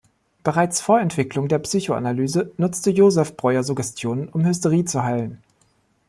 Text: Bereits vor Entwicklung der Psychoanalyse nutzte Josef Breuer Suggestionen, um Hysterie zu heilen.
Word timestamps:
Bereits 0.43 0.81
vor 0.81 0.99
Entwicklung 0.99 1.47
der 1.47 1.59
Psychoanalyse 1.59 2.51
nutzte 2.57 2.89
Josef 2.89 3.37
Breuer 3.37 3.61
Suggestionen, 3.63 4.29
um 4.29 4.43
Hysterie 4.43 4.83
zu 4.83 5.03
heilen. 5.03 5.43